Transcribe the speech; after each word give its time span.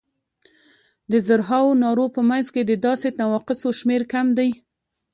د 1.11 1.13
زرهاوو 1.27 1.79
نارو 1.83 2.05
په 2.15 2.21
منځ 2.29 2.45
کې 2.53 2.61
د 2.65 2.71
داسې 2.85 3.07
نواقصو 3.21 3.69
شمېر 3.79 4.01
کم 4.13 4.27
دی. 4.37 4.49